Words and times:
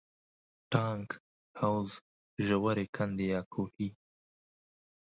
ټانک، 0.71 1.09
حوض، 1.59 1.91
ژورې 2.45 2.85
کندې 2.95 3.25
یا 3.33 3.41
کوهي. 3.53 3.89